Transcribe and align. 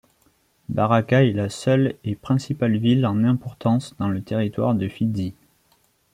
Baraka 0.67 1.23
est 1.23 1.31
la 1.31 1.51
seule 1.51 1.93
et 2.03 2.15
principale 2.15 2.75
ville 2.77 3.05
en 3.05 3.23
importance 3.23 3.95
dans 3.99 4.09
le 4.09 4.23
territoire 4.23 4.73
de 4.73 4.87
Fizi. 4.87 5.35